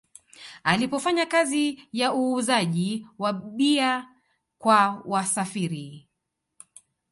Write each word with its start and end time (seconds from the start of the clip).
Alipofanya 0.63 1.25
kazi 1.25 1.87
ya 1.93 2.13
uuzaji 2.13 3.07
wa 3.17 3.33
bia 3.33 4.07
kwa 4.57 5.01
wasafiri 5.05 6.07